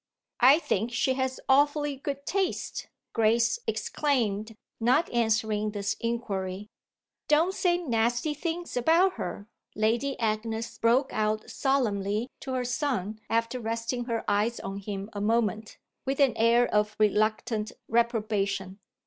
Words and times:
"I 0.39 0.57
think 0.57 0.91
she 0.91 1.13
has 1.13 1.39
awfully 1.47 1.95
good 1.97 2.25
taste!" 2.25 2.89
Grace 3.13 3.59
exclaimed, 3.67 4.55
not 4.79 5.07
answering 5.13 5.69
this 5.73 5.95
inquiry. 5.99 6.69
"Don't 7.27 7.53
say 7.53 7.77
nasty 7.77 8.33
things 8.33 8.75
about 8.75 9.13
her!" 9.17 9.47
Lady 9.75 10.19
Agnes 10.19 10.79
broke 10.79 11.13
out 11.13 11.47
solemnly 11.51 12.31
to 12.39 12.53
her 12.53 12.65
son 12.65 13.19
after 13.29 13.59
resting 13.59 14.05
her 14.05 14.25
eyes 14.27 14.59
on 14.61 14.77
him 14.79 15.07
a 15.13 15.21
moment 15.21 15.77
with 16.03 16.19
an 16.19 16.33
air 16.35 16.67
of 16.73 16.95
reluctant 16.97 17.71
reprobation. 17.87 18.79